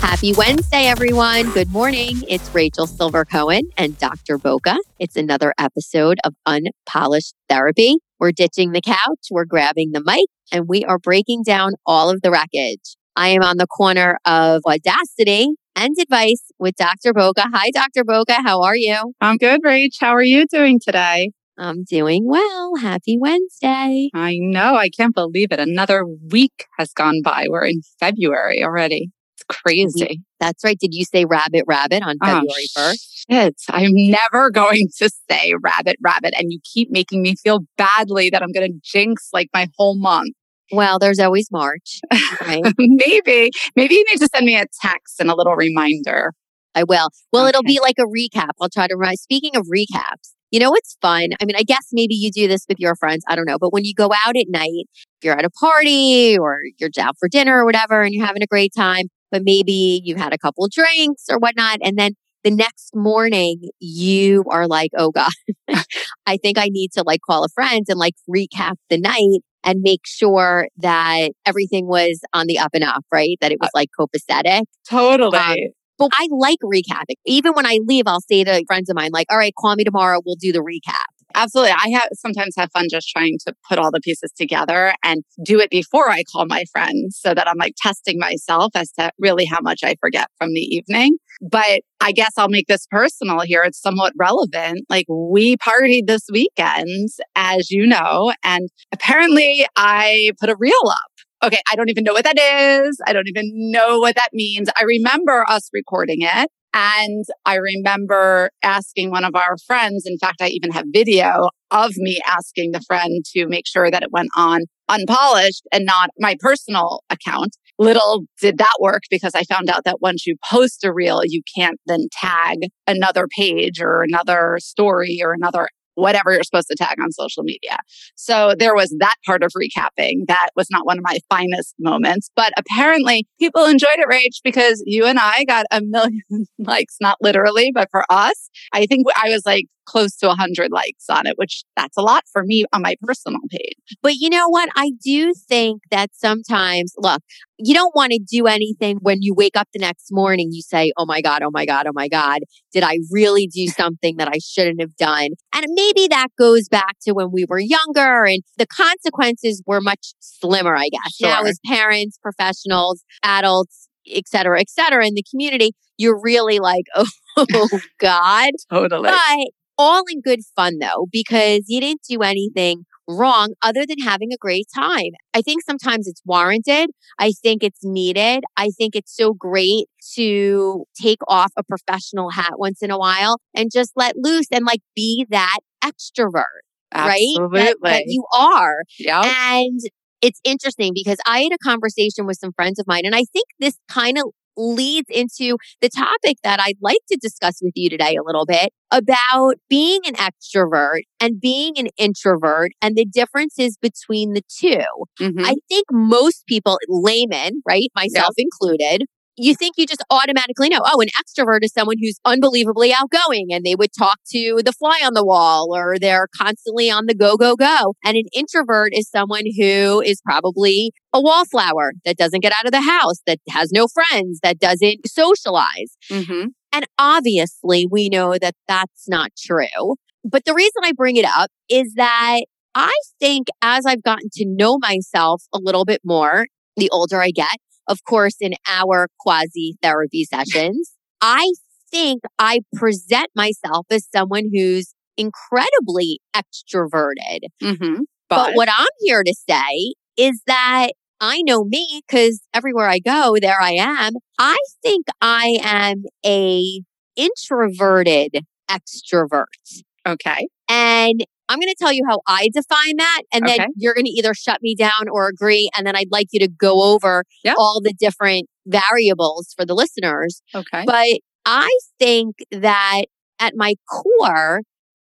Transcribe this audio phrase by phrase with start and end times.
[0.00, 1.52] Happy Wednesday, everyone.
[1.52, 2.22] Good morning.
[2.26, 4.38] It's Rachel Silver Cohen and Dr.
[4.38, 4.78] Boca.
[4.98, 7.96] It's another episode of Unpolished Therapy.
[8.18, 12.22] We're ditching the couch, we're grabbing the mic, and we are breaking down all of
[12.22, 12.96] the wreckage.
[13.14, 17.12] I am on the corner of audacity and advice with Dr.
[17.12, 17.44] Boca.
[17.52, 18.02] Hi, Dr.
[18.02, 18.42] Boca.
[18.42, 19.12] How are you?
[19.20, 19.96] I'm good, Rach.
[20.00, 21.30] How are you doing today?
[21.58, 22.76] I'm doing well.
[22.76, 24.08] Happy Wednesday.
[24.14, 24.76] I know.
[24.76, 25.60] I can't believe it.
[25.60, 27.46] Another week has gone by.
[27.50, 29.10] We're in February already
[29.50, 30.22] crazy.
[30.38, 30.78] That's right.
[30.78, 33.24] Did you say rabbit rabbit on oh, February oh, 1st?
[33.30, 33.54] Shit.
[33.68, 36.34] I'm never going to say rabbit rabbit.
[36.36, 39.98] And you keep making me feel badly that I'm going to jinx like my whole
[39.98, 40.34] month.
[40.72, 42.00] Well, there's always March.
[42.40, 42.62] Right?
[42.78, 46.32] maybe, maybe you need to send me a text and a little reminder.
[46.74, 47.08] I will.
[47.32, 47.48] Well, okay.
[47.50, 48.50] it'll be like a recap.
[48.60, 49.18] I'll try to remind.
[49.18, 51.28] Speaking of recaps, you know what's fun?
[51.40, 53.24] I mean, I guess maybe you do this with your friends.
[53.28, 53.58] I don't know.
[53.58, 57.16] But when you go out at night, if you're at a party or you're out
[57.18, 60.38] for dinner or whatever, and you're having a great time, but maybe you've had a
[60.38, 61.78] couple drinks or whatnot.
[61.82, 62.12] And then
[62.44, 65.30] the next morning you are like, oh God,
[66.26, 69.80] I think I need to like call a friend and like recap the night and
[69.82, 73.36] make sure that everything was on the up and up, right?
[73.40, 74.62] That it was uh, like copacetic.
[74.88, 75.38] Totally.
[75.38, 75.56] Um,
[75.98, 77.16] but I like recapping.
[77.26, 79.84] Even when I leave, I'll say to friends of mine, like, all right, call me
[79.84, 80.20] tomorrow.
[80.24, 81.04] We'll do the recap.
[81.34, 81.72] Absolutely.
[81.72, 85.60] I have sometimes have fun just trying to put all the pieces together and do
[85.60, 89.44] it before I call my friends so that I'm like testing myself as to really
[89.44, 91.16] how much I forget from the evening.
[91.40, 93.62] But I guess I'll make this personal here.
[93.62, 94.86] It's somewhat relevant.
[94.88, 100.98] Like we partied this weekend, as you know, and apparently I put a reel up.
[101.42, 102.98] Okay, I don't even know what that is.
[103.06, 104.68] I don't even know what that means.
[104.78, 110.40] I remember us recording it and I remember asking one of our friends, in fact,
[110.40, 114.30] I even have video of me asking the friend to make sure that it went
[114.36, 117.56] on unpolished and not my personal account.
[117.78, 121.42] Little did that work because I found out that once you post a reel, you
[121.56, 125.68] can't then tag another page or another story or another
[126.00, 127.78] whatever you're supposed to tag on social media.
[128.16, 130.26] So there was that part of recapping.
[130.28, 134.82] That was not one of my finest moments, but apparently people enjoyed it, Rach, because
[134.86, 136.22] you and I got a million
[136.58, 141.06] likes, not literally, but for us, I think I was like close to 100 likes
[141.10, 143.74] on it, which that's a lot for me on my personal page.
[144.02, 144.68] But you know what?
[144.76, 147.20] I do think that sometimes, look,
[147.58, 150.50] you don't want to do anything when you wake up the next morning.
[150.52, 152.40] You say, Oh my God, oh my God, oh my God.
[152.72, 155.30] Did I really do something that I shouldn't have done?
[155.54, 160.12] And maybe that goes back to when we were younger and the consequences were much
[160.20, 161.16] slimmer, I guess.
[161.16, 161.28] Sure.
[161.28, 166.84] Now, as parents, professionals, adults, et cetera, et cetera, in the community, you're really like,
[166.96, 167.68] oh,
[168.00, 168.50] God.
[168.70, 169.10] totally.
[169.10, 172.84] But all in good fun though, because you didn't do anything
[173.16, 175.12] wrong other than having a great time.
[175.34, 176.90] I think sometimes it's warranted.
[177.18, 178.44] I think it's needed.
[178.56, 183.38] I think it's so great to take off a professional hat once in a while
[183.54, 186.44] and just let loose and like be that extrovert,
[186.92, 187.58] Absolutely.
[187.58, 187.64] right?
[187.64, 188.82] That, that you are.
[188.98, 189.22] Yeah.
[189.24, 189.80] And
[190.22, 193.46] it's interesting because I had a conversation with some friends of mine, and I think
[193.58, 194.24] this kind of
[194.56, 198.72] leads into the topic that I'd like to discuss with you today a little bit
[198.90, 204.76] about being an extrovert and being an introvert and the differences between the 2
[205.20, 205.44] mm-hmm.
[205.44, 208.46] I think most people, laymen, right, myself yep.
[208.46, 209.06] included,
[209.40, 213.64] you think you just automatically know, oh, an extrovert is someone who's unbelievably outgoing and
[213.64, 217.38] they would talk to the fly on the wall or they're constantly on the go,
[217.38, 217.94] go, go.
[218.04, 222.72] And an introvert is someone who is probably a wallflower that doesn't get out of
[222.72, 225.96] the house, that has no friends, that doesn't socialize.
[226.10, 226.48] Mm-hmm.
[226.72, 229.96] And obviously, we know that that's not true.
[230.22, 232.40] But the reason I bring it up is that
[232.74, 236.46] I think as I've gotten to know myself a little bit more,
[236.76, 237.56] the older I get,
[237.90, 241.50] of course, in our quasi therapy sessions, I
[241.90, 247.40] think I present myself as someone who's incredibly extroverted.
[247.60, 248.02] Mm-hmm.
[248.28, 250.90] But, but what I'm here to say is that
[251.20, 254.12] I know me because everywhere I go, there I am.
[254.38, 256.80] I think I am a
[257.16, 259.82] introverted extrovert.
[260.06, 260.46] Okay.
[260.68, 263.22] And I'm going to tell you how I define that.
[263.32, 265.68] And then you're going to either shut me down or agree.
[265.76, 267.56] And then I'd like you to go over yep.
[267.58, 270.42] all the different variables for the listeners.
[270.54, 270.84] Okay.
[270.86, 271.68] But I
[271.98, 273.02] think that
[273.40, 274.62] at my core,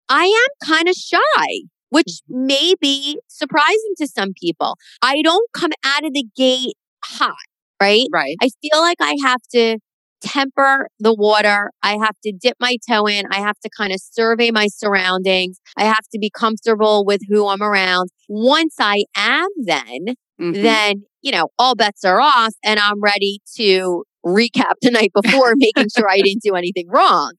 [0.10, 2.45] I am kind of shy, which Mm-hmm.
[2.48, 4.78] may be surprising to some people.
[5.01, 7.36] I don't come out of the gate hot,
[7.81, 8.07] right?
[8.12, 8.36] Right.
[8.42, 9.78] I feel like I have to
[10.23, 11.71] temper the water.
[11.83, 13.25] I have to dip my toe in.
[13.31, 15.59] I have to kind of survey my surroundings.
[15.77, 18.09] I have to be comfortable with who I'm around.
[18.29, 20.61] Once I am, then, Mhm.
[20.61, 25.53] then, you know, all bets are off and I'm ready to recap the night before,
[25.57, 27.33] making sure I didn't do anything wrong.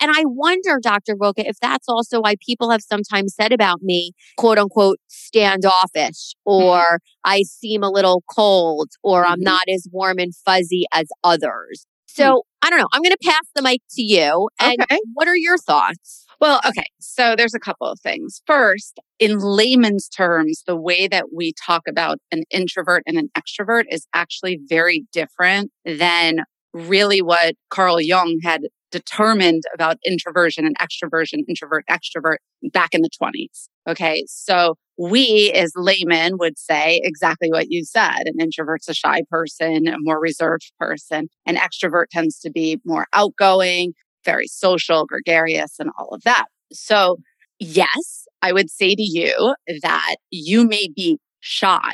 [0.00, 1.16] And I wonder, Dr.
[1.16, 6.98] Boca, if that's also why people have sometimes said about me, quote unquote, standoffish, or
[7.24, 9.44] I seem a little cold, or I'm Mhm.
[9.44, 11.86] not as warm and fuzzy as others.
[12.16, 12.22] Hmm.
[12.22, 12.88] So I don't know.
[12.92, 14.48] I'm going to pass the mic to you.
[14.60, 14.98] And Okay.
[15.14, 16.24] what are your thoughts?
[16.40, 16.86] Well, okay.
[17.00, 18.42] So there's a couple of things.
[18.46, 23.84] First, in layman's terms, the way that we talk about an introvert and an extrovert
[23.90, 26.40] is actually very different than
[26.72, 28.62] really what Carl Jung had
[28.94, 32.36] determined about introversion and extroversion, introvert, extrovert
[32.72, 33.66] back in the 20s.
[33.88, 34.24] Okay.
[34.28, 38.22] So we as laymen would say exactly what you said.
[38.26, 41.26] An introvert's a shy person, a more reserved person.
[41.44, 43.94] An extrovert tends to be more outgoing,
[44.24, 46.44] very social, gregarious, and all of that.
[46.72, 47.16] So,
[47.58, 51.90] yes, I would say to you that you may be shy,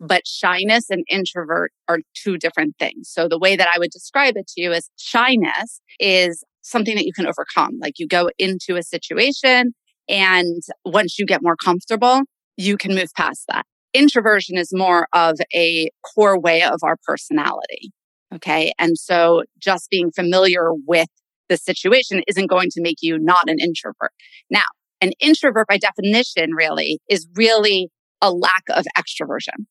[0.00, 3.10] but shyness and introvert are two different things.
[3.10, 7.04] So, the way that I would describe it to you is shyness is something that
[7.04, 7.78] you can overcome.
[7.80, 9.74] Like you go into a situation,
[10.08, 12.22] and once you get more comfortable,
[12.56, 13.64] you can move past that.
[13.92, 17.92] Introversion is more of a core way of our personality.
[18.34, 18.72] Okay.
[18.78, 21.08] And so just being familiar with
[21.48, 24.12] the situation isn't going to make you not an introvert.
[24.50, 24.62] Now,
[25.00, 27.88] an introvert by definition really is really
[28.22, 29.66] a lack of extroversion.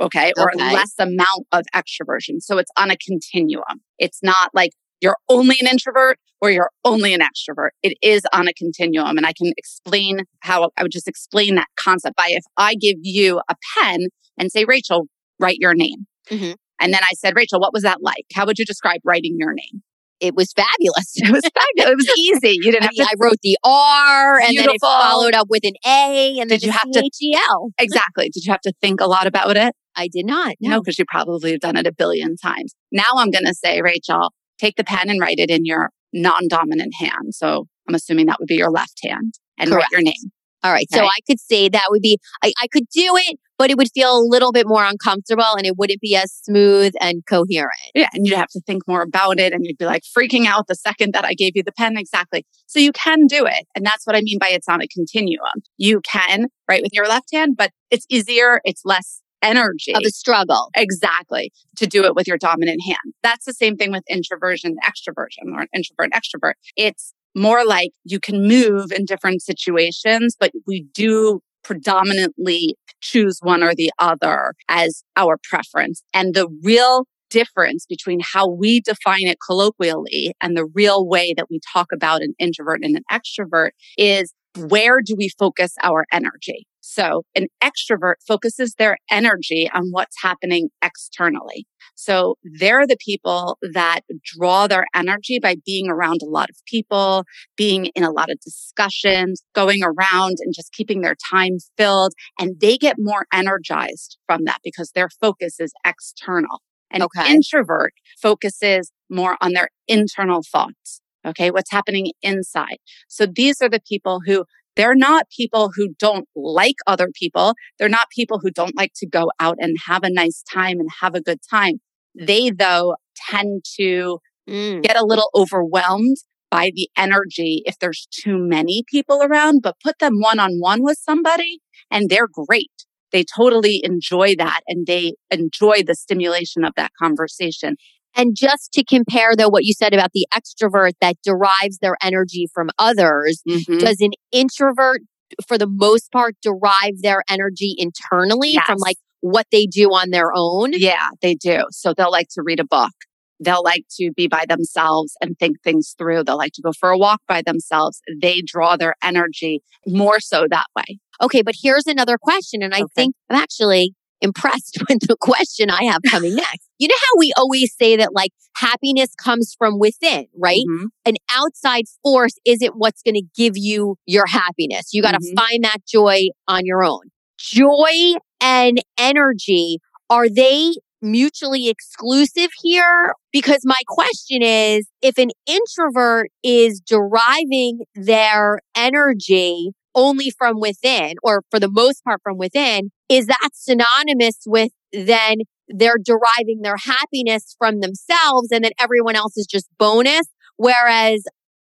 [0.00, 0.32] Okay.
[0.36, 0.72] Or Okay.
[0.74, 2.40] less amount of extroversion.
[2.40, 3.80] So it's on a continuum.
[3.98, 4.70] It's not like
[5.00, 7.70] you're only an introvert or you're only an extrovert.
[7.82, 9.16] It is on a continuum.
[9.16, 12.96] And I can explain how I would just explain that concept by if I give
[13.02, 14.08] you a pen
[14.38, 15.06] and say, Rachel,
[15.38, 16.06] write your name.
[16.30, 16.54] Mhm.
[16.80, 18.26] And then I said, Rachel, what was that like?
[18.34, 19.82] How would you describe writing your name?
[20.20, 21.12] It was fabulous.
[21.16, 21.92] It was fabulous.
[21.92, 22.56] It was easy.
[22.60, 23.12] You didn't I have mean, to.
[23.12, 26.62] I wrote the R and then it followed up with an A and then Did
[26.62, 27.70] you the have to- C-H-E-L.
[27.78, 28.30] Exactly.
[28.30, 29.74] Did you have to think a lot about it?
[29.96, 30.54] I did not.
[30.60, 30.80] No, No.
[30.80, 32.74] because you probably have done it a billion times.
[32.92, 36.48] Now I'm going to say, Rachel, take the pen and write it in your non
[36.48, 37.32] dominant hand.
[37.34, 40.30] So I'm assuming that would be your left hand and write your name.
[40.62, 40.86] All right.
[40.90, 43.90] So I could say that would be, I, I could do it, but it would
[43.94, 47.78] feel a little bit more uncomfortable and it wouldn't be as smooth and coherent.
[47.94, 48.08] Yeah.
[48.12, 50.74] And you'd have to think more about it and you'd be like freaking out the
[50.74, 51.96] second that I gave you the pen.
[51.96, 52.44] Exactly.
[52.66, 53.66] So you can do it.
[53.76, 55.62] And that's what I mean by it's on a continuum.
[55.76, 58.60] You can write with your left hand, but it's easier.
[58.64, 59.94] It's less energy.
[59.94, 60.70] Of a struggle.
[60.76, 61.52] Exactly.
[61.76, 63.14] To do it with your dominant hand.
[63.22, 66.54] That's the same thing with introversion, extroversion, or introvert, extrovert.
[66.76, 73.62] It's more like you can move in different situations, but we do predominantly choose one
[73.62, 76.02] or the other as our preference.
[76.14, 81.50] And the real difference between how we define it colloquially and the real way that
[81.50, 86.66] we talk about an introvert and an extrovert is where do we focus our energy?
[86.96, 91.66] So an extrovert focuses their energy on what's happening externally.
[91.94, 97.24] So they're the people that draw their energy by being around a lot of people,
[97.56, 102.12] being in a lot of discussions, going around and just keeping their time filled.
[102.40, 106.62] And they get more energized from that because their focus is external.
[106.90, 107.30] An Okay.
[107.30, 111.02] introvert focuses more on their internal thoughts.
[111.26, 111.50] Okay.
[111.50, 112.78] What's happening inside.
[113.08, 114.44] So these are the people who
[114.76, 117.54] they're not people who don't like other people.
[117.78, 120.88] They're not people who don't like to go out and have a nice time and
[121.00, 121.80] have a good time.
[122.14, 122.96] They, though,
[123.30, 124.18] tend to
[124.48, 124.80] Mm.
[124.82, 126.16] get a little overwhelmed
[126.52, 130.84] by the energy if there's too many people around, but put them one on one
[130.84, 131.58] with somebody
[131.90, 132.70] and they're great.
[133.12, 137.76] They totally enjoy that and they enjoy the stimulation of that conversation.
[138.16, 142.48] And just to compare, though, what you said about the extrovert that derives their energy
[142.52, 143.78] from others, Mhm.
[143.78, 145.02] does an introvert,
[145.46, 150.30] for the most part, derive their energy internally from like what they do on their
[150.34, 150.70] own?
[150.72, 151.64] Yeah, they do.
[151.70, 152.92] So they'll like to read a book.
[153.38, 156.24] They'll like to be by themselves and think things through.
[156.24, 158.00] They'll like to go for a walk by themselves.
[158.22, 160.98] They draw their energy more so that way.
[161.22, 162.62] Okay, but here's another question.
[162.62, 162.88] And I Okay.
[162.94, 166.68] think I'm actually impressed with the question I have coming next.
[166.78, 170.62] You know how we always say that like happiness comes from within, right?
[170.68, 170.86] Mhm.
[171.04, 174.92] An outside force isn't what's going to give you your happiness.
[174.92, 175.34] You got to Mhm.
[175.36, 177.02] find that joy on your own.
[177.38, 179.78] Joy and energy,
[180.10, 188.60] are they mutually exclusive here because my question is if an introvert is deriving their
[188.74, 194.70] energy only from within or for the most part from within is that synonymous with
[194.92, 195.38] then
[195.68, 200.26] they're deriving their happiness from themselves and then everyone else is just bonus
[200.56, 201.24] whereas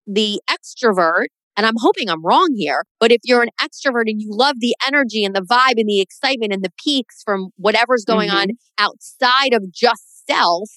[0.08, 1.26] the extrovert
[1.58, 4.76] and I'm hoping I'm wrong here, but if you're an extrovert and you love the
[4.88, 8.38] energy and the vibe and the excitement and the peaks from whatever's going mm-hmm.
[8.38, 10.70] on outside of just self,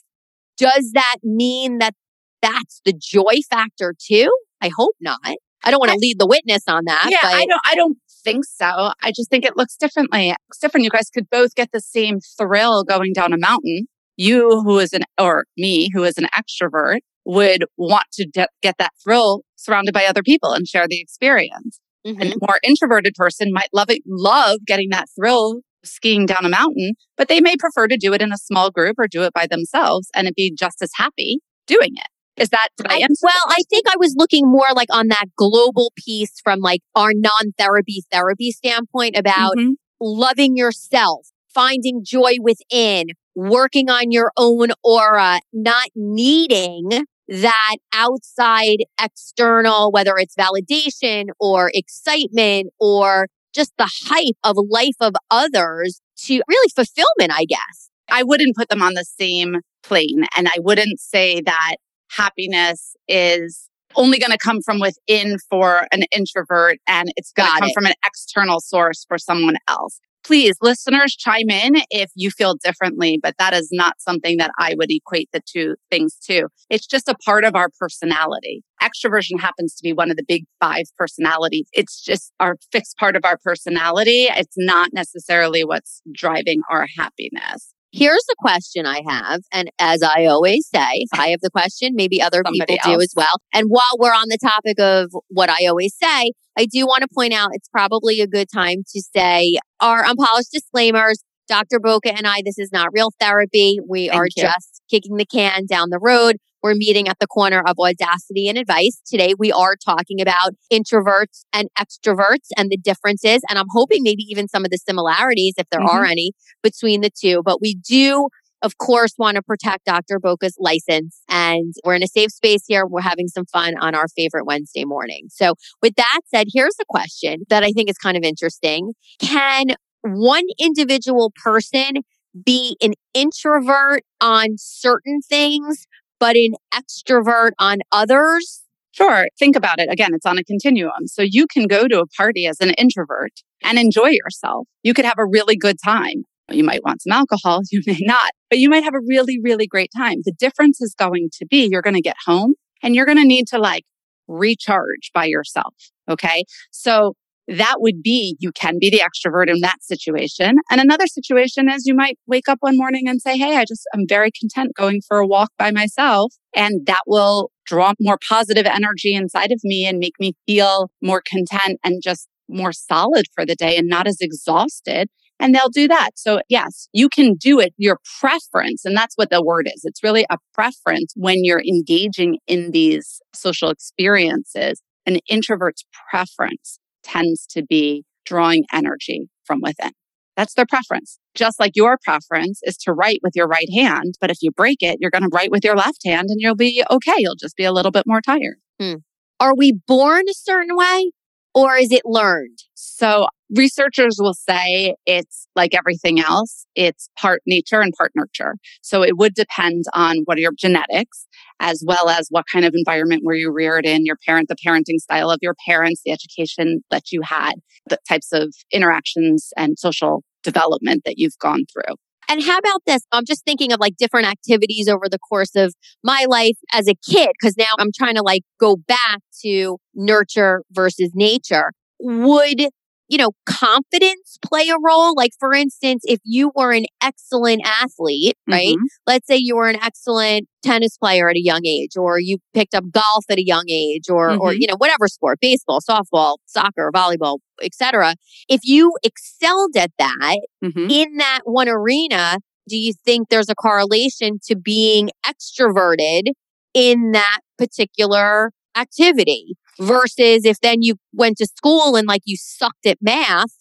[0.56, 1.94] does that mean that
[2.40, 4.28] that's the joy factor too?
[4.60, 5.36] I hope not.
[5.64, 7.08] I don't want to lead the witness on that.
[7.10, 7.32] Yeah, but...
[7.32, 7.60] I don't.
[7.66, 8.92] I don't think so.
[9.02, 10.34] I just think it looks differently.
[10.48, 10.84] It's different.
[10.84, 13.86] You guys could both get the same thrill going down a mountain.
[14.16, 18.76] You, who is an, or me, who is an extrovert, would want to de- get
[18.78, 21.80] that thrill surrounded by other people and share the experience.
[22.06, 22.20] Mm-hmm.
[22.20, 26.48] And a more introverted person might love it, love getting that thrill skiing down a
[26.48, 29.32] mountain, but they may prefer to do it in a small group or do it
[29.32, 32.08] by themselves and it be just as happy doing it.
[32.36, 36.40] Is that I Well, I think I was looking more like on that global piece
[36.42, 39.72] from like our non-therapy therapy standpoint about mm-hmm.
[40.00, 49.90] loving yourself, finding joy within, working on your own aura, not needing that outside external,
[49.90, 56.68] whether it's validation or excitement or just the hype of life of others to really
[56.74, 57.90] fulfillment, I guess.
[58.10, 60.24] I wouldn't put them on the same plane.
[60.36, 61.76] And I wouldn't say that
[62.16, 67.60] happiness is only going to come from within for an introvert and it's going to
[67.60, 67.74] come it.
[67.74, 73.18] from an external source for someone else please, listeners, chime in if you feel differently,
[73.22, 76.48] but that is not something that I would equate the two things to.
[76.70, 78.62] It's just a part of our personality.
[78.82, 81.66] Extroversion happens to be one of the big five personalities.
[81.72, 84.28] It's just our fixed part of our personality.
[84.30, 87.71] It's not necessarily what's driving our happiness.
[87.92, 89.42] Here's a question I have.
[89.52, 92.96] And as I always say, if I have the question, maybe other Somebody people else.
[92.96, 93.38] do as well.
[93.52, 97.08] And while we're on the topic of what I always say, I do want to
[97.14, 101.22] point out it's probably a good time to say our unpolished disclaimers.
[101.48, 101.80] Dr.
[101.80, 103.78] Boca and I, this is not real therapy.
[103.86, 104.42] We Thank are you.
[104.42, 106.36] just kicking the can down the road.
[106.62, 109.00] We're meeting at the corner of audacity and advice.
[109.06, 113.42] Today, we are talking about introverts and extroverts and the differences.
[113.48, 115.96] And I'm hoping maybe even some of the similarities, if there mm-hmm.
[115.96, 117.42] are any, between the two.
[117.44, 118.28] But we do
[118.62, 120.20] of course, want to protect Dr.
[120.20, 121.20] Boca's license.
[121.28, 122.86] And we're in a safe space here.
[122.86, 125.26] We're having some fun on our favorite Wednesday morning.
[125.30, 128.92] So, with that said, here's a question that I think is kind of interesting.
[129.20, 132.02] Can one individual person
[132.44, 135.86] be an introvert on certain things,
[136.22, 138.62] but an extrovert on others?
[138.92, 139.26] Sure.
[139.40, 139.88] Think about it.
[139.90, 141.08] Again, it's on a continuum.
[141.08, 143.32] So you can go to a party as an introvert
[143.64, 144.68] and enjoy yourself.
[144.84, 146.22] You could have a really good time.
[146.48, 149.66] You might want some alcohol, you may not, but you might have a really, really
[149.66, 150.18] great time.
[150.22, 153.24] The difference is going to be you're going to get home and you're going to
[153.24, 153.82] need to like
[154.28, 155.74] recharge by yourself.
[156.08, 156.44] Okay.
[156.70, 157.14] So
[157.48, 160.56] that would be you can be the extrovert in that situation.
[160.70, 163.82] And another situation is you might wake up one morning and say, Hey, I just,
[163.94, 166.34] I'm very content going for a walk by myself.
[166.54, 171.22] And that will draw more positive energy inside of me and make me feel more
[171.26, 175.08] content and just more solid for the day and not as exhausted.
[175.40, 176.10] And they'll do that.
[176.14, 178.84] So yes, you can do it, your preference.
[178.84, 179.80] And that's what the word is.
[179.84, 184.80] It's really a preference when you're engaging in these social experiences.
[185.04, 189.92] An introvert's preference tends to be drawing energy from within.
[190.36, 191.18] That's their preference.
[191.34, 194.14] Just like your preference is to write with your right hand.
[194.20, 196.54] But if you break it, you're going to write with your left hand and you'll
[196.54, 197.14] be okay.
[197.18, 198.56] You'll just be a little bit more tired.
[198.80, 198.94] Hmm.
[199.38, 201.10] Are we born a certain way
[201.54, 202.58] or is it learned?
[202.74, 206.66] So researchers will say it's like everything else.
[206.74, 208.56] It's part nature and part nurture.
[208.80, 211.26] So it would depend on what are your genetics
[211.60, 214.98] as well as what kind of environment were you reared in, your parent, the parenting
[214.98, 217.54] style of your parents, the education that you had,
[217.88, 221.94] the types of interactions and social development that you've gone through.
[222.28, 223.02] And how about this?
[223.12, 226.94] I'm just thinking of like different activities over the course of my life as a
[226.94, 231.72] kid, because now I'm trying to like go back to nurture versus nature.
[232.00, 232.68] Would
[233.12, 235.14] you know, confidence play a role?
[235.14, 238.74] Like, for instance, if you were an excellent athlete, right?
[238.74, 238.86] Mm-hmm.
[239.06, 242.74] Let's say you were an excellent tennis player at a young age, or you picked
[242.74, 244.40] up golf at a young age, or, mm-hmm.
[244.40, 248.14] or, you know, whatever sport, baseball, softball, soccer, volleyball, etc.
[248.48, 250.90] If you excelled at that mm-hmm.
[250.90, 256.28] in that one arena, do you think there's a correlation to being extroverted
[256.72, 259.54] in that particular activity?
[259.82, 263.56] Versus if then you went to school and like you sucked at math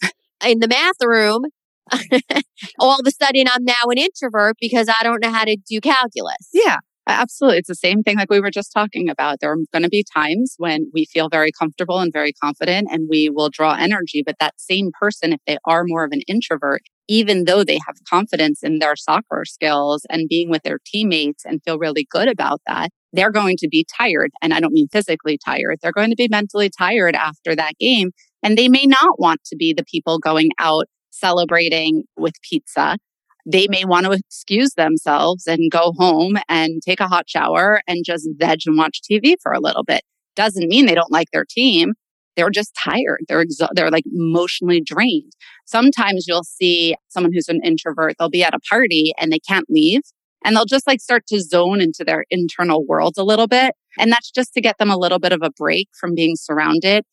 [0.45, 1.43] in the math room
[2.79, 5.81] all of a sudden I'm now an introvert because I don't know how to do
[5.81, 6.49] calculus.
[6.53, 6.77] Yeah.
[7.07, 7.57] Absolutely.
[7.57, 9.39] It's the same thing like we were just talking about.
[9.41, 13.07] There are going to be times when we feel very comfortable and very confident and
[13.09, 14.21] we will draw energy.
[14.23, 17.95] But that same person, if they are more of an introvert, even though they have
[18.09, 22.61] confidence in their soccer skills and being with their teammates and feel really good about
[22.67, 24.31] that, they're going to be tired.
[24.41, 25.79] And I don't mean physically tired.
[25.81, 28.11] They're going to be mentally tired after that game.
[28.43, 32.97] And they may not want to be the people going out celebrating with pizza
[33.45, 38.05] they may want to excuse themselves and go home and take a hot shower and
[38.05, 40.01] just veg and watch TV for a little bit.
[40.35, 41.93] Doesn't mean they don't like their team.
[42.35, 43.21] They're just tired.
[43.27, 45.33] They're they're like emotionally drained.
[45.65, 49.65] Sometimes you'll see someone who's an introvert, they'll be at a party and they can't
[49.69, 50.01] leave
[50.43, 53.75] and they'll just like start to zone into their internal world a little bit.
[53.97, 57.03] And that's just to get them a little bit of a break from being surrounded.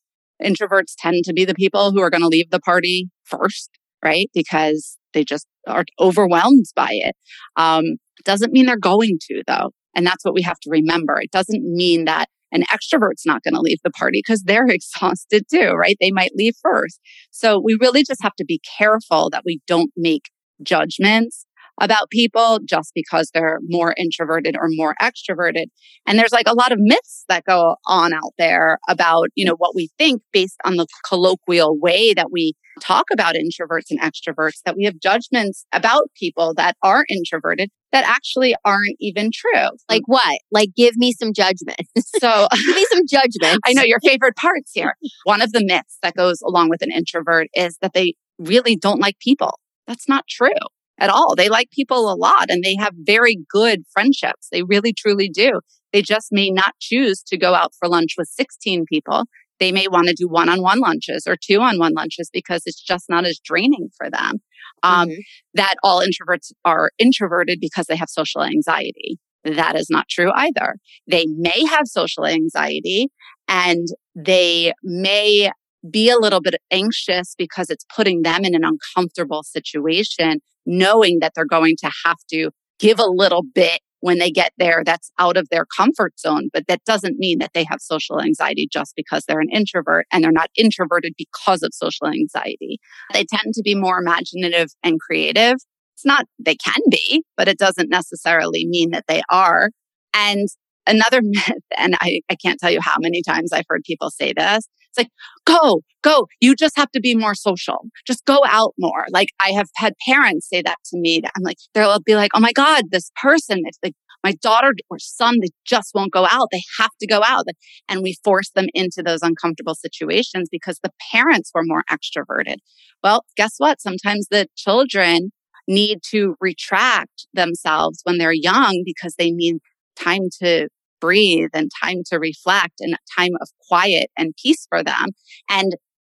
[0.42, 3.70] Introverts tend to be the people who are going to leave the party first,
[4.04, 4.30] right?
[4.32, 7.16] Because they just are overwhelmed by it.
[7.56, 7.84] Um,
[8.24, 9.72] doesn't mean they're going to, though.
[9.94, 11.20] And that's what we have to remember.
[11.20, 15.44] It doesn't mean that an extrovert's not going to leave the party because they're exhausted
[15.50, 15.96] too, right?
[16.00, 17.00] They might leave first.
[17.30, 20.30] So we really just have to be careful that we don't make
[20.62, 21.46] judgments
[21.80, 25.66] about people just because they're more introverted or more extroverted.
[26.06, 29.54] And there's like a lot of myths that go on out there about, you know,
[29.56, 34.62] what we think based on the colloquial way that we talk about introverts and extroverts,
[34.64, 39.68] that we have judgments about people that are introverted that actually aren't even true.
[39.88, 40.38] Like what?
[40.52, 41.80] Like give me some judgment.
[42.18, 43.60] So give me some judgment.
[43.64, 44.94] I know your favorite parts here.
[45.24, 49.00] One of the myths that goes along with an introvert is that they really don't
[49.00, 49.58] like people.
[49.86, 50.50] That's not true
[50.98, 51.34] at all.
[51.34, 54.48] They like people a lot and they have very good friendships.
[54.50, 55.60] They really, truly do.
[55.92, 59.24] They just may not choose to go out for lunch with 16 people.
[59.58, 62.62] They may want to do one on one lunches or two on one lunches because
[62.66, 64.34] it's just not as draining for them.
[64.82, 65.20] Um, mm-hmm.
[65.54, 69.18] That all introverts are introverted because they have social anxiety.
[69.44, 70.76] That is not true either.
[71.08, 73.08] They may have social anxiety
[73.48, 75.50] and they may
[75.90, 81.32] be a little bit anxious because it's putting them in an uncomfortable situation, knowing that
[81.34, 85.36] they're going to have to give a little bit when they get there that's out
[85.36, 86.50] of their comfort zone.
[86.52, 90.22] But that doesn't mean that they have social anxiety just because they're an introvert and
[90.22, 92.78] they're not introverted because of social anxiety.
[93.12, 95.56] They tend to be more imaginative and creative.
[95.94, 99.70] It's not, they can be, but it doesn't necessarily mean that they are.
[100.14, 100.48] And
[100.88, 104.32] another myth, and I, I can't tell you how many times I've heard people say
[104.36, 105.10] this, it's like,
[105.44, 106.26] go, go.
[106.40, 107.86] You just have to be more social.
[108.06, 109.06] Just go out more.
[109.10, 111.20] Like I have had parents say that to me.
[111.24, 114.98] I'm like, they'll be like, oh my God, this person, it's like my daughter or
[114.98, 116.48] son, they just won't go out.
[116.50, 117.44] They have to go out.
[117.88, 122.56] And we force them into those uncomfortable situations because the parents were more extroverted.
[123.02, 123.80] Well, guess what?
[123.80, 125.30] Sometimes the children
[125.68, 129.58] need to retract themselves when they're young because they need
[129.96, 130.68] time to
[131.00, 135.10] breathe and time to reflect and time of quiet and peace for them.
[135.48, 135.74] And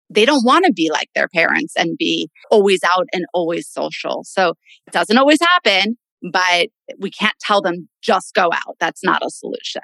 [0.09, 4.23] they don't want to be like their parents and be always out and always social.
[4.23, 4.53] So
[4.87, 5.97] it doesn't always happen,
[6.31, 8.75] but we can't tell them just go out.
[8.79, 9.81] That's not a solution.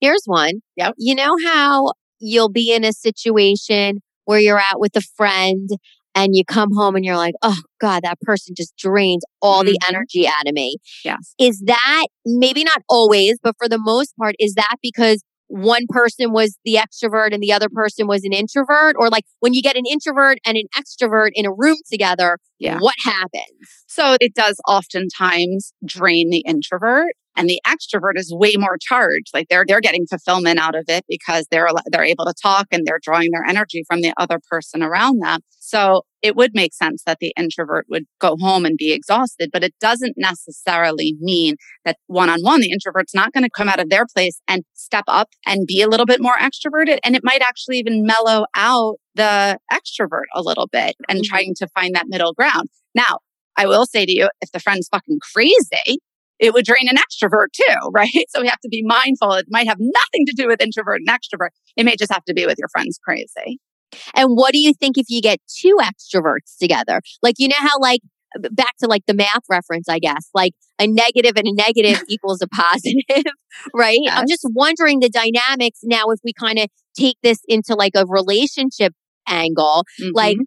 [0.00, 0.60] Here's one.
[0.76, 0.94] Yep.
[0.98, 5.68] You know how you'll be in a situation where you're out with a friend
[6.14, 9.72] and you come home and you're like, oh God, that person just drains all mm-hmm.
[9.72, 10.76] the energy out of me.
[11.04, 11.34] Yes.
[11.38, 16.32] Is that maybe not always, but for the most part, is that because one person
[16.32, 18.96] was the extrovert and the other person was an introvert?
[18.98, 22.78] Or like when you get an introvert and an extrovert in a room together, yeah.
[22.78, 23.42] what happens?
[23.86, 29.30] So it does oftentimes drain the introvert and the extrovert is way more charged.
[29.34, 32.86] Like they're they're getting fulfillment out of it because they're they're able to talk and
[32.86, 35.40] they're drawing their energy from the other person around them.
[35.58, 39.64] So it would make sense that the introvert would go home and be exhausted but
[39.64, 43.80] it doesn't necessarily mean that one on one the introvert's not going to come out
[43.80, 46.98] of their place and step up and be a little bit more extroverted.
[47.02, 51.30] And it might actually even mellow out the extrovert a little bit and mm-hmm.
[51.30, 52.68] trying to find that middle ground.
[52.94, 53.18] Now
[53.56, 56.00] I will say to you, if the friend's fucking crazy,
[56.42, 58.26] it would drain an extrovert too, right?
[58.28, 59.32] So we have to be mindful.
[59.34, 61.50] It might have nothing to do with introvert and extrovert.
[61.76, 63.58] It may just have to be with your friends crazy.
[64.14, 67.00] And what do you think if you get two extroverts together?
[67.22, 68.00] Like, you know how, like,
[68.50, 72.40] back to like the math reference, I guess, like a negative and a negative equals
[72.42, 73.30] a positive,
[73.74, 73.98] right?
[74.00, 74.18] Yes.
[74.18, 78.06] I'm just wondering the dynamics now if we kind of take this into like a
[78.06, 78.94] relationship
[79.28, 80.10] angle, mm-hmm.
[80.14, 80.38] like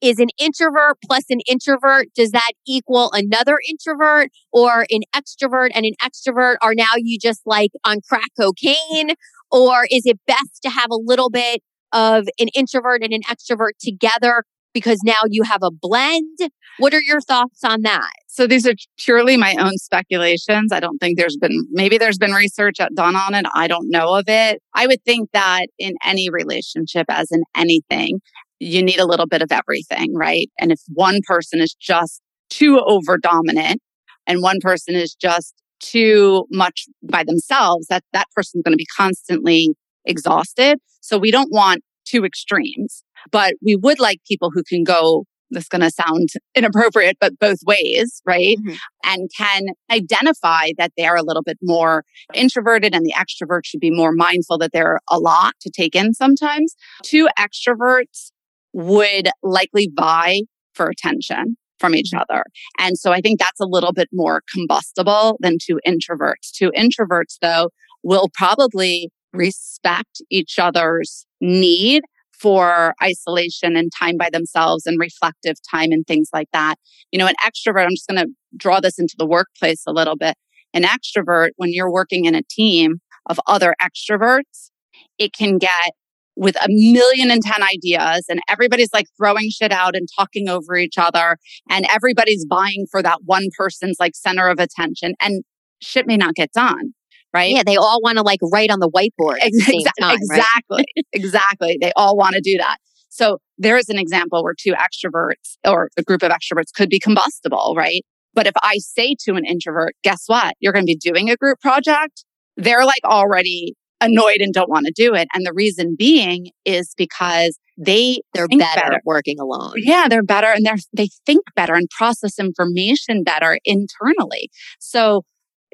[0.00, 5.84] is an introvert plus an introvert, does that equal another introvert or an extrovert and
[5.86, 6.56] an extrovert?
[6.62, 9.14] Are now you just like on crack cocaine?
[9.50, 13.72] Or is it best to have a little bit of an introvert and an extrovert
[13.80, 14.44] together
[14.76, 16.38] because now you have a blend.
[16.76, 18.12] What are your thoughts on that?
[18.26, 20.70] So these are purely my own speculations.
[20.70, 23.46] I don't think there's been, maybe there's been research done on it.
[23.54, 24.60] I don't know of it.
[24.74, 28.20] I would think that in any relationship, as in anything,
[28.58, 30.50] you need a little bit of everything, right?
[30.58, 33.80] And if one person is just too over dominant
[34.26, 38.86] and one person is just too much by themselves, that that person's going to be
[38.96, 40.78] constantly exhausted.
[41.00, 45.64] So we don't want two extremes, but we would like people who can go this
[45.64, 48.56] is going to sound inappropriate, but both ways, right?
[48.58, 48.74] Mm-hmm.
[49.04, 53.80] And can identify that they are a little bit more introverted and the extrovert should
[53.80, 56.74] be more mindful that they're a lot to take in sometimes.
[57.04, 58.32] Two extroverts
[58.76, 60.42] would likely vie
[60.74, 62.22] for attention from each mm-hmm.
[62.30, 62.44] other.
[62.78, 66.52] And so I think that's a little bit more combustible than two introverts.
[66.54, 67.70] Two introverts, though,
[68.02, 72.02] will probably respect each other's need
[72.38, 76.76] for isolation and time by themselves and reflective time and things like that.
[77.10, 80.16] You know, an extrovert, I'm just going to draw this into the workplace a little
[80.16, 80.34] bit.
[80.74, 84.70] An extrovert, when you're working in a team of other extroverts,
[85.18, 85.92] it can get
[86.36, 90.76] with a million and 10 ideas and everybody's like throwing shit out and talking over
[90.76, 91.38] each other
[91.70, 95.42] and everybody's vying for that one person's like center of attention and
[95.80, 96.92] shit may not get done.
[97.34, 97.54] Right.
[97.54, 97.64] Yeah.
[97.66, 99.36] They all want to like write on the whiteboard.
[99.40, 99.84] Exactly.
[100.00, 100.84] Time, exactly.
[100.96, 101.06] Right?
[101.12, 101.78] exactly.
[101.80, 102.78] They all want to do that.
[103.08, 106.98] So there is an example where two extroverts or a group of extroverts could be
[106.98, 108.02] combustible, right?
[108.34, 110.54] But if I say to an introvert, guess what?
[110.60, 112.24] You're going to be doing a group project.
[112.56, 115.28] They're like already annoyed and don't want to do it.
[115.34, 119.74] And the reason being is because they they're better, better, working alone.
[119.76, 124.50] Yeah, they're better and they're they think better and process information better internally.
[124.78, 125.22] So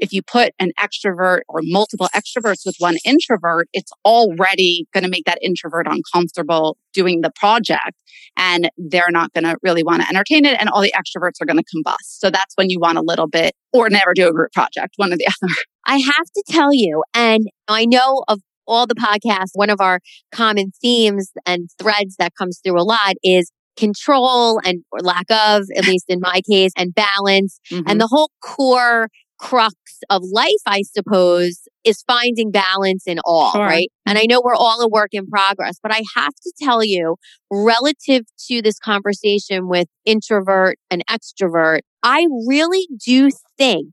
[0.03, 5.09] if you put an extrovert or multiple extroverts with one introvert, it's already going to
[5.09, 7.97] make that introvert uncomfortable doing the project
[8.37, 10.57] and they're not going to really want to entertain it.
[10.59, 12.19] And all the extroverts are going to combust.
[12.19, 15.13] So that's when you want a little bit or never do a group project, one
[15.13, 15.55] or the other.
[15.87, 20.01] I have to tell you, and I know of all the podcasts, one of our
[20.35, 25.63] common themes and threads that comes through a lot is control and or lack of,
[25.77, 27.61] at least in my case, and balance.
[27.71, 27.89] Mm-hmm.
[27.89, 29.09] And the whole core
[29.43, 29.75] crux
[30.09, 33.61] of life, I suppose, is finding balance in all, sure.
[33.61, 33.89] right?
[34.07, 37.17] And I know we're all a work in progress, but I have to tell you,
[37.51, 43.93] relative to this conversation with introvert and extrovert, I really do think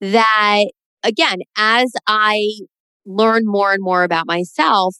[0.00, 0.66] that,
[1.02, 2.46] again, as I
[3.04, 4.94] learn more and more about myself,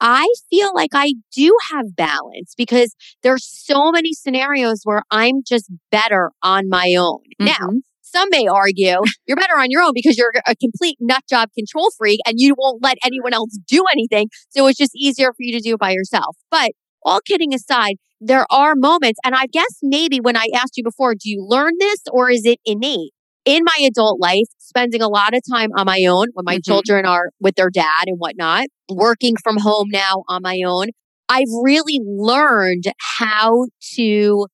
[0.00, 5.72] I feel like I do have balance because there's so many scenarios where I'm just
[5.90, 7.20] better on my own.
[7.40, 7.46] Mm-hmm.
[7.46, 7.70] Now,
[8.10, 11.90] some may argue you're better on your own because you're a complete nut job control
[11.96, 14.28] freak and you won't let anyone else do anything.
[14.50, 16.36] So it's just easier for you to do it by yourself.
[16.50, 16.72] But
[17.04, 21.14] all kidding aside, there are moments, and I guess maybe when I asked you before,
[21.14, 23.12] do you learn this or is it innate?
[23.44, 26.70] In my adult life, spending a lot of time on my own when my mm-hmm.
[26.70, 30.88] children are with their dad and whatnot, working from home now on my own,
[31.28, 32.84] I've really learned
[33.18, 34.46] how to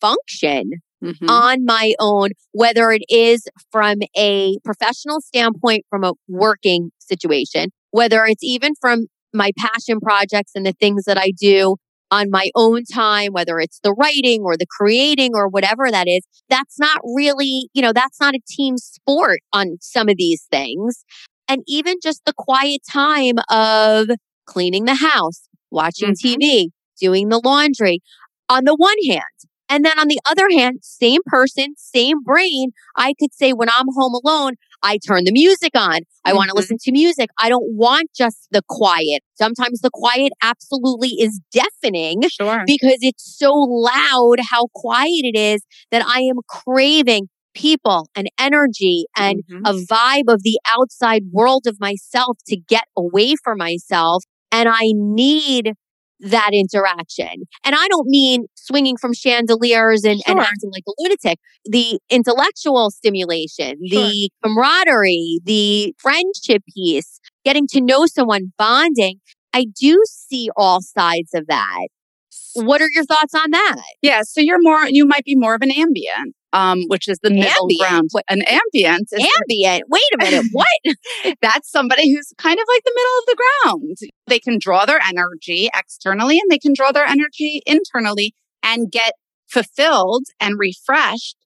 [0.00, 0.70] function
[1.02, 1.30] Mm-hmm.
[1.30, 8.24] on my own, whether it is from a professional standpoint, from a working situation, whether
[8.24, 11.76] it's even from my passion projects and the things that I do
[12.10, 16.22] on my own time, whether it's the writing or the creating or whatever that is,
[16.48, 21.04] that's not really, you know, that's not a team sport on some of these things.
[21.48, 24.08] And even just the quiet time of
[24.46, 26.42] cleaning the house, watching mm-hmm.
[26.42, 26.68] TV,
[27.00, 28.00] doing the laundry.
[28.48, 29.22] On the one hand,
[29.68, 32.70] and then on the other hand, same person, same brain.
[32.96, 36.00] I could say when I'm home alone, I turn the music on.
[36.24, 36.36] I mm-hmm.
[36.36, 37.30] want to listen to music.
[37.38, 39.22] I don't want just the quiet.
[39.34, 42.62] Sometimes the quiet absolutely is deafening sure.
[42.66, 49.06] because it's so loud how quiet it is that I am craving people and energy
[49.16, 49.66] and mm-hmm.
[49.66, 54.22] a vibe of the outside world of myself to get away from myself.
[54.52, 55.74] And I need
[56.20, 57.44] that interaction.
[57.64, 60.36] And I don't mean swinging from chandeliers and, sure.
[60.36, 61.38] and acting like a lunatic.
[61.64, 64.02] The intellectual stimulation, sure.
[64.02, 69.20] the camaraderie, the friendship piece, getting to know someone, bonding.
[69.52, 71.88] I do see all sides of that.
[72.54, 73.76] What are your thoughts on that?
[74.02, 77.30] Yeah, so you're more, you might be more of an ambient um, which is the
[77.30, 77.80] middle ambient.
[77.80, 78.10] ground.
[78.28, 79.08] An ambient.
[79.12, 79.84] ambient.
[79.88, 80.46] Wait a minute.
[80.52, 81.36] What?
[81.42, 83.96] That's somebody who's kind of like the middle of the ground.
[84.26, 89.12] They can draw their energy externally and they can draw their energy internally and get
[89.46, 91.36] fulfilled and refreshed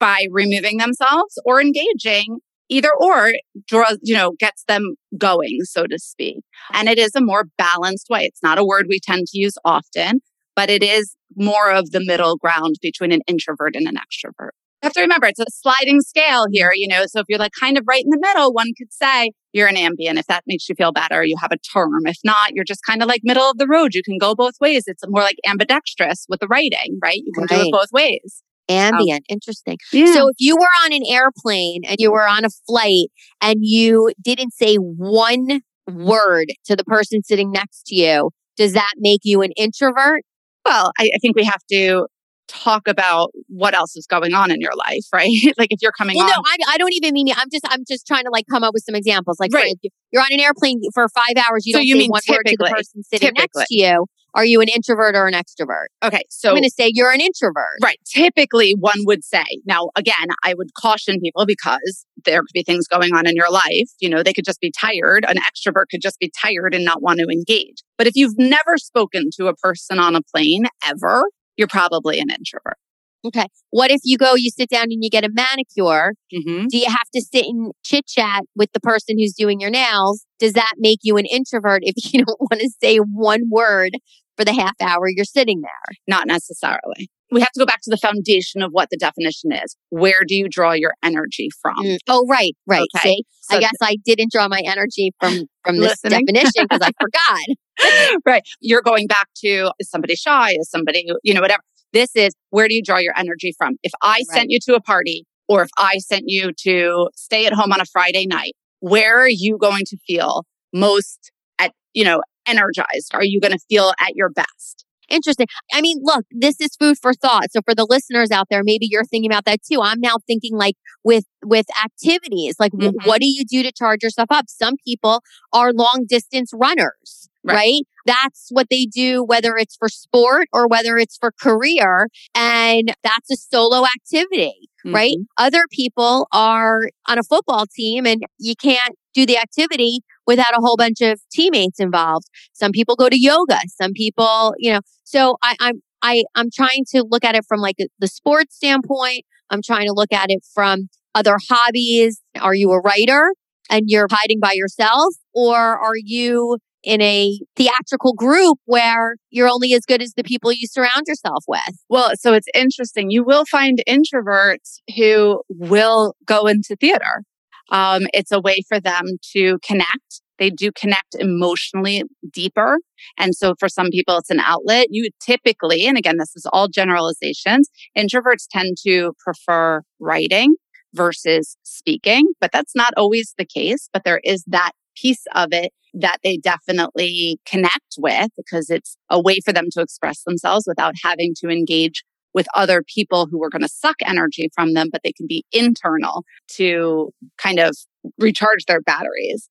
[0.00, 2.38] by removing themselves or engaging
[2.68, 3.32] either or
[3.68, 8.06] draws you know gets them going so to speak and it is a more balanced
[8.08, 10.20] way it's not a word we tend to use often
[10.56, 14.50] but it is more of the middle ground between an introvert and an extrovert.
[14.82, 17.06] You have to remember it's a sliding scale here, you know.
[17.06, 19.78] So if you're like kind of right in the middle, one could say you're an
[19.78, 21.24] ambient if that makes you feel better.
[21.24, 22.06] You have a term.
[22.06, 23.94] If not, you're just kind of like middle of the road.
[23.94, 24.84] You can go both ways.
[24.86, 27.16] It's more like ambidextrous with the writing, right?
[27.16, 27.62] You can right.
[27.62, 28.42] do it both ways.
[28.68, 29.24] Ambient.
[29.30, 29.78] Um, Interesting.
[29.92, 30.12] Yeah.
[30.12, 33.08] So if you were on an airplane and you were on a flight
[33.40, 38.92] and you didn't say one word to the person sitting next to you, does that
[38.98, 40.22] make you an introvert?
[40.64, 42.06] Well, I, I think we have to
[42.46, 45.30] talk about what else is going on in your life, right?
[45.58, 46.30] like if you're coming well, on.
[46.30, 47.28] no, I, I don't even mean.
[47.36, 49.38] I'm just I'm just trying to like come up with some examples.
[49.40, 49.74] Like, right.
[50.12, 52.42] you're on an airplane for five hours, you so don't you say mean one word
[52.46, 53.60] to the person sitting typically.
[53.60, 54.06] next to you.
[54.34, 55.86] Are you an introvert or an extrovert?
[56.02, 57.78] Okay, so I'm going to say you're an introvert.
[57.82, 57.98] Right.
[58.04, 59.44] Typically, one would say.
[59.64, 63.50] Now, again, I would caution people because there could be things going on in your
[63.50, 63.88] life.
[64.00, 65.24] You know, they could just be tired.
[65.28, 67.82] An extrovert could just be tired and not want to engage.
[67.96, 71.24] But if you've never spoken to a person on a plane ever,
[71.56, 72.78] you're probably an introvert.
[73.26, 73.46] Okay.
[73.70, 76.14] What if you go, you sit down and you get a manicure?
[76.32, 76.66] Mm-hmm.
[76.68, 80.26] Do you have to sit and chit chat with the person who's doing your nails?
[80.38, 83.92] Does that make you an introvert if you don't want to say one word
[84.36, 85.96] for the half hour you're sitting there?
[86.06, 87.08] Not necessarily.
[87.30, 89.76] We have to go back to the foundation of what the definition is.
[89.90, 91.76] Where do you draw your energy from?
[91.82, 91.98] Mm.
[92.08, 92.86] Oh, right, right.
[92.96, 93.08] Okay.
[93.08, 96.80] See, so I guess th- I didn't draw my energy from from this definition because
[96.82, 98.20] I forgot.
[98.24, 98.42] right.
[98.60, 100.50] You're going back to is somebody shy?
[100.52, 101.62] Is somebody you know whatever?
[101.92, 103.76] This is where do you draw your energy from?
[103.82, 104.26] If I right.
[104.26, 107.80] sent you to a party or if I sent you to stay at home on
[107.80, 113.14] a Friday night, where are you going to feel most at you know energized?
[113.14, 114.84] Are you going to feel at your best?
[115.08, 115.46] Interesting.
[115.72, 117.50] I mean, look, this is food for thought.
[117.50, 119.80] So for the listeners out there, maybe you're thinking about that too.
[119.82, 123.06] I'm now thinking like with with activities, like mm-hmm.
[123.06, 124.46] what do you do to charge yourself up?
[124.48, 125.20] Some people
[125.52, 127.54] are long distance runners, right.
[127.54, 127.82] right?
[128.06, 132.08] That's what they do, whether it's for sport or whether it's for career.
[132.34, 134.94] And that's a solo activity, mm-hmm.
[134.94, 135.16] right?
[135.36, 140.60] Other people are on a football team and you can't do the activity without a
[140.60, 142.26] whole bunch of teammates involved.
[142.52, 143.60] Some people go to yoga.
[143.68, 147.60] Some people, you know, so I, I'm, I, I'm trying to look at it from
[147.60, 149.24] like the sports standpoint.
[149.50, 152.20] I'm trying to look at it from other hobbies.
[152.40, 153.32] Are you a writer
[153.70, 159.72] and you're hiding by yourself or are you in a theatrical group where you're only
[159.72, 161.78] as good as the people you surround yourself with.
[161.88, 163.10] Well, so it's interesting.
[163.10, 167.22] You will find introverts who will go into theater.
[167.70, 170.20] Um, it's a way for them to connect.
[170.38, 172.78] They do connect emotionally deeper.
[173.18, 174.88] And so for some people, it's an outlet.
[174.90, 180.56] You typically, and again, this is all generalizations, introverts tend to prefer writing
[180.92, 183.88] versus speaking, but that's not always the case.
[183.92, 189.20] But there is that piece of it that they definitely connect with because it's a
[189.20, 193.48] way for them to express themselves without having to engage with other people who are
[193.48, 197.76] going to suck energy from them, but they can be internal to kind of
[198.18, 199.48] recharge their batteries.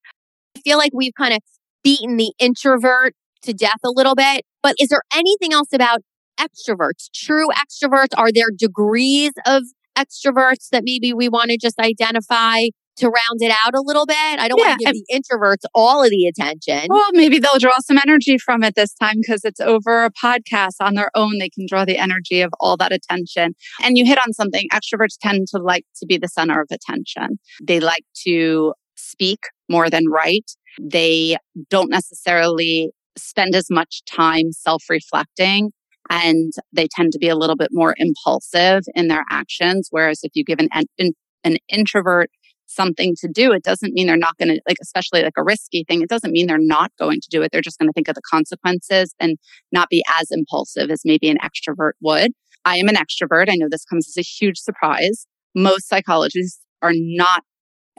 [0.58, 1.39] I feel like we've kind of
[1.84, 6.02] beaten the introvert to death a little bit, but is there anything else about
[6.39, 8.17] extroverts, true extroverts?
[8.17, 9.63] Are there degrees of
[9.98, 12.65] extroverts that maybe we want to just identify?
[12.97, 14.15] To round it out a little bit.
[14.17, 16.88] I don't yeah, want to give the introverts all of the attention.
[16.89, 20.75] Well, maybe they'll draw some energy from it this time because it's over a podcast
[20.79, 21.38] on their own.
[21.39, 23.56] They can draw the energy of all that attention.
[23.82, 24.67] And you hit on something.
[24.71, 27.39] Extroverts tend to like to be the center of attention.
[27.62, 30.51] They like to speak more than write.
[30.82, 31.38] They
[31.69, 35.71] don't necessarily spend as much time self reflecting
[36.10, 39.88] and they tend to be a little bit more impulsive in their actions.
[39.91, 42.29] Whereas if you give an, an, an introvert
[42.73, 45.83] something to do, it doesn't mean they're not going to, like, especially like a risky
[45.88, 47.51] thing, it doesn't mean they're not going to do it.
[47.51, 49.38] They're just going to think of the consequences and
[49.71, 52.31] not be as impulsive as maybe an extrovert would.
[52.65, 53.49] I am an extrovert.
[53.49, 55.27] I know this comes as a huge surprise.
[55.55, 57.43] Most psychologists are not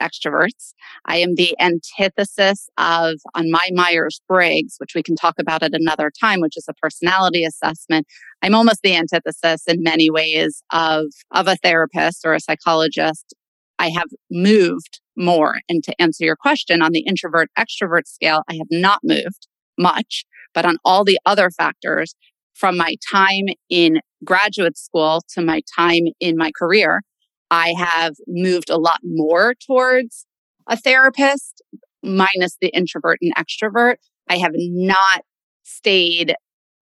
[0.01, 0.73] extroverts.
[1.05, 5.75] I am the antithesis of on my Myers Briggs, which we can talk about at
[5.75, 8.07] another time, which is a personality assessment.
[8.43, 13.35] I'm almost the antithesis in many ways of, of a therapist or a psychologist
[13.79, 15.61] I have moved more.
[15.69, 20.25] And to answer your question on the introvert extrovert scale, I have not moved much,
[20.53, 22.15] but on all the other factors
[22.55, 27.03] from my time in graduate school to my time in my career,
[27.51, 30.27] I have moved a lot more towards
[30.69, 31.63] a therapist
[32.03, 33.97] minus the introvert and extrovert.
[34.29, 35.23] I have not
[35.63, 36.35] stayed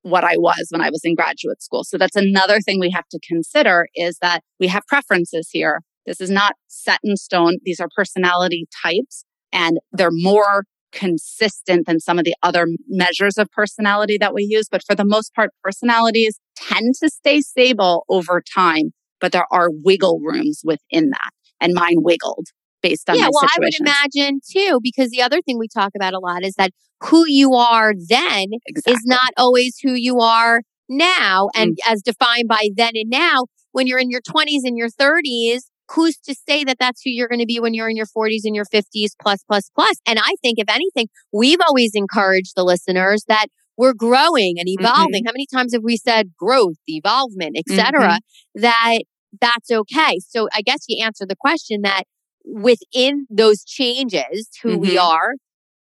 [0.02, 1.84] what I was when I was in graduate school.
[1.84, 5.80] So that's another thing we have to consider is that we have preferences here.
[6.06, 7.58] This is not set in stone.
[7.64, 13.48] These are personality types and they're more consistent than some of the other measures of
[13.50, 14.66] personality that we use.
[14.70, 19.70] But for the most part, personalities tend to stay stable over time, but there are
[19.70, 21.30] wiggle rooms within that.
[21.60, 22.48] And mine wiggled
[22.82, 23.86] based on yeah, well, situation.
[23.86, 26.72] I would imagine too, because the other thing we talk about a lot is that
[27.00, 28.92] who you are then exactly.
[28.92, 31.48] is not always who you are now.
[31.54, 31.92] And Mm.
[31.92, 36.16] as defined by then and now, when you're in your 20s and your 30s, who's
[36.18, 38.54] to say that that's who you're going to be when you're in your 40s and
[38.54, 39.96] your 50s plus, plus, plus?
[40.06, 44.84] And I think, if anything, we've always encouraged the listeners that we're growing and Mm-hmm.
[44.86, 45.24] evolving.
[45.26, 48.18] How many times have we said growth, evolvement, etc.
[48.54, 48.62] Mm-hmm.
[48.62, 48.98] That
[49.40, 50.18] that's okay.
[50.28, 52.04] So I guess you answer the question that
[52.44, 55.02] within those changes, who we Mhm.
[55.02, 55.32] are,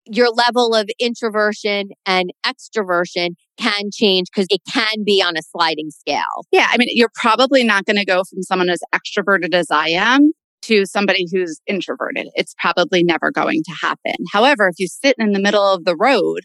[0.06, 5.92] your level of introversion and extroversion can change because it can be on a sliding
[5.92, 6.46] scale.
[6.52, 9.90] Yeah, I mean, you're probably not going to go from someone as extroverted as I
[9.90, 10.32] am
[10.64, 12.28] to somebody who's introverted.
[12.36, 14.14] It's probably never going to happen.
[14.32, 16.42] However, if you sit in the middle of the road,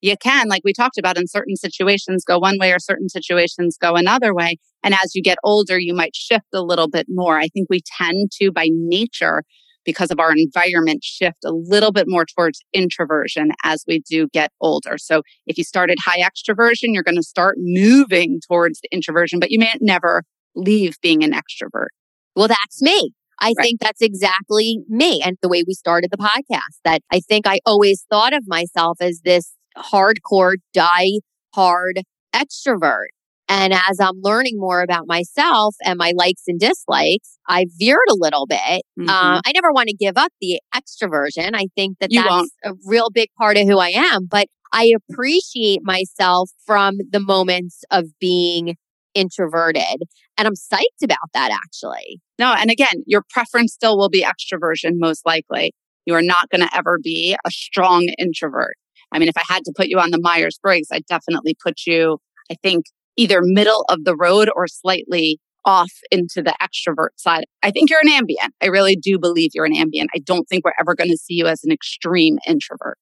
[0.00, 3.78] you can, like we talked about, in certain situations go one way or certain situations
[3.80, 4.56] go another way.
[4.82, 7.38] And as you get older, you might shift a little bit more.
[7.38, 9.44] I think we tend to, by nature,
[9.84, 14.50] because of our environment, shift a little bit more towards introversion as we do get
[14.60, 14.96] older.
[14.98, 19.50] So if you started high extroversion, you're going to start moving towards the introversion, but
[19.50, 21.88] you may never leave being an extrovert.
[22.36, 23.12] Well, that's me.
[23.40, 23.64] I Right.
[23.64, 26.78] think that's exactly me and the way we started the podcast.
[26.84, 31.20] That I think I always thought of myself as this hardcore, die
[31.54, 32.00] hard
[32.34, 33.08] extrovert.
[33.48, 38.14] And as I'm learning more about myself and my likes and dislikes, I veered a
[38.16, 38.82] little bit.
[38.98, 39.08] Mhm.
[39.08, 41.50] Uh, I never want to give up the extroversion.
[41.54, 42.50] I think that You that's won't.
[42.64, 47.84] a real big part of who I am, but I appreciate myself from the moments
[47.90, 48.76] of being
[49.14, 50.02] introverted.
[50.36, 52.20] And I'm psyched about that actually.
[52.38, 55.72] No, and again, your preference still will be extroversion, most likely.
[56.06, 58.74] You are not going to ever be a strong introvert.
[59.12, 61.82] I mean, if I had to put you on the Myers Briggs, I'd definitely put
[61.86, 62.18] you,
[62.50, 67.44] I think, either middle of the road or slightly off into the extrovert side.
[67.62, 68.50] I think you're an ambivert.
[68.62, 70.06] I really do believe you're an ambivert.
[70.14, 72.98] I don't think we're ever going to see you as an extreme introvert.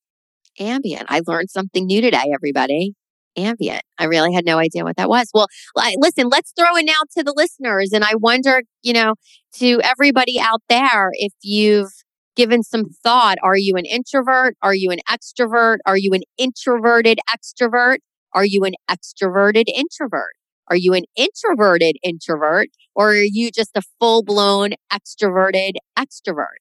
[0.59, 1.05] Ambivert.
[1.09, 2.93] I learned something new today, everybody.
[3.37, 3.81] Ambivert.
[3.97, 5.29] I really had no idea what that was.
[5.33, 7.91] Well, li- listen, let's throw it now to the listeners.
[7.91, 9.15] And I wonder, you know,
[9.55, 11.91] to everybody out there, if you've
[12.35, 14.55] given some thought, are you an introvert?
[14.61, 15.77] Are you an extrovert?
[15.85, 17.97] Are you an introverted extrovert?
[18.33, 20.33] Are you an extroverted introvert?
[20.69, 22.69] Are you an introverted introvert?
[22.95, 26.57] Or are you just a full blown extroverted extrovert?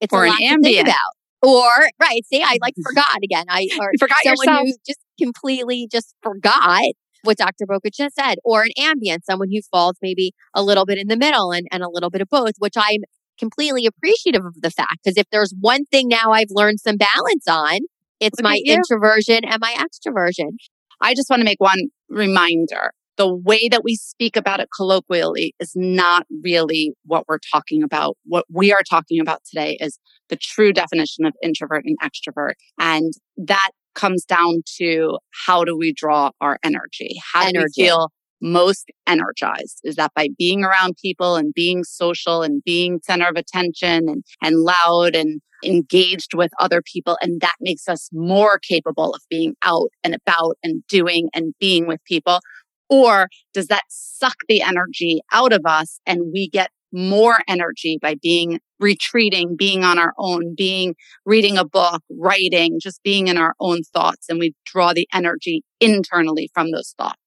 [0.00, 0.96] It's Or a lot to think about.
[1.42, 1.68] Or
[2.00, 3.44] right, see, I like forgot again.
[3.48, 4.66] I or You forgot someone yourself.
[4.66, 6.82] who just completely just forgot
[7.22, 7.66] what Dr.
[7.66, 11.16] Boca just said, or an ambivert, someone who falls maybe a little bit in the
[11.16, 13.00] middle and, and a little bit of both, which I'm
[13.38, 14.98] completely appreciative of the fact.
[15.04, 17.78] Because if there's one thing now I've learned some balance on,
[18.20, 20.52] it's Look my introversion and my extroversion.
[21.00, 22.92] I just want to make one reminder.
[23.16, 28.16] The way that we speak about it colloquially is not really what we're talking about.
[28.24, 32.54] What we are talking about today is the true definition of introvert and extrovert.
[32.78, 37.16] And that comes down to how do we draw our energy?
[37.32, 37.72] How do Energy.
[37.78, 39.80] we feel most energized?
[39.84, 44.24] Is that by being around people and being social and being center of attention and,
[44.42, 47.16] and loud and engaged with other people.
[47.22, 51.86] And that makes us more capable of being out and about and doing and being
[51.86, 52.40] with people.
[52.88, 58.14] Or does that suck the energy out of us and we get more energy by
[58.22, 60.94] being retreating, being on our own, being
[61.24, 64.26] reading a book, writing, just being in our own thoughts.
[64.28, 67.18] And we draw the energy internally from those thoughts.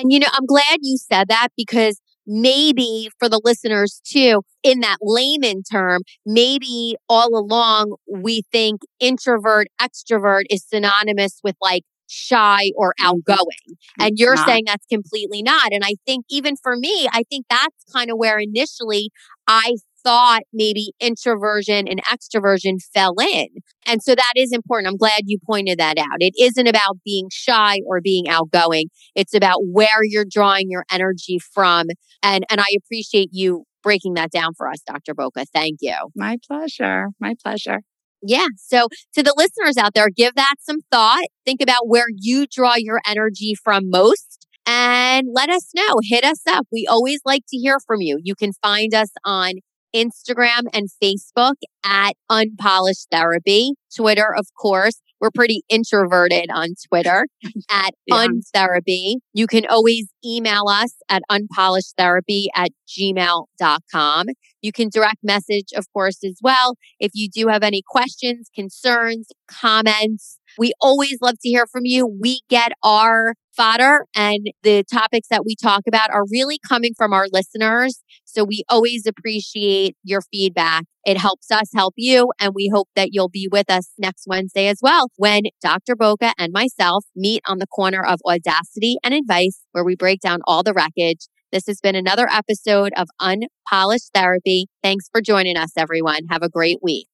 [0.00, 4.80] And you know, I'm glad you said that because maybe for the listeners too, in
[4.80, 12.70] that layman term, maybe all along we think introvert, extrovert is synonymous with like shy
[12.76, 13.08] or mm-hmm.
[13.08, 13.76] outgoing.
[13.98, 14.46] And you're not.
[14.46, 15.72] saying that's completely not.
[15.72, 19.10] And I think even for me, I think that's kind of where initially
[19.46, 23.48] I thought maybe introversion and extroversion fell in.
[23.86, 24.88] And so that is important.
[24.88, 26.18] I'm glad you pointed that out.
[26.20, 28.88] It isn't about being shy or being outgoing.
[29.14, 31.86] It's about where you're drawing your energy from.
[32.22, 35.14] And and I appreciate you breaking that down for us, Dr.
[35.14, 35.44] Boca.
[35.52, 35.94] Thank you.
[36.14, 37.08] My pleasure.
[37.20, 37.80] My pleasure.
[38.22, 38.46] Yeah.
[38.56, 41.24] So to the listeners out there, give that some thought.
[41.46, 45.96] Think about where you draw your energy from most and let us know.
[46.02, 46.66] Hit us up.
[46.72, 48.18] We always like to hear from you.
[48.22, 49.52] You can find us on
[49.94, 53.72] Instagram and Facebook at Unpolished Therapy.
[53.94, 55.00] Twitter, of course.
[55.20, 57.26] We're pretty introverted on Twitter
[57.70, 58.26] at Yeah.
[58.26, 59.16] Untherapy.
[59.32, 64.26] You can always email us at unpolishedtherapy at gmail.com.
[64.60, 66.74] You can direct message, of course, as well.
[67.00, 72.06] If you do have any questions, concerns, comments, We always love to hear from you.
[72.06, 77.12] We get our fodder and the topics that we talk about are really coming from
[77.12, 78.02] our listeners.
[78.24, 80.84] So we always appreciate your feedback.
[81.04, 82.30] It helps us help you.
[82.40, 85.96] And we hope that you'll be with us next Wednesday as well when Dr.
[85.96, 90.38] Boca and myself meet on the corner of audacity and advice, where we break down
[90.46, 91.26] all the wreckage.
[91.50, 94.66] This has been another episode of Unpolished Therapy.
[94.82, 96.26] Thanks for joining us, everyone.
[96.30, 97.08] Have a great week.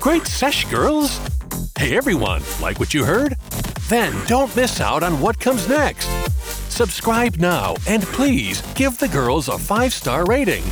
[0.00, 1.29] Great sesh, girls!
[1.80, 3.38] Hey everyone, like what you heard?
[3.88, 6.08] Then don't miss out on what comes next.
[6.68, 10.62] Subscribe now and please give the girls a five star rating.